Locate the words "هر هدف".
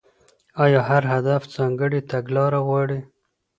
0.89-1.41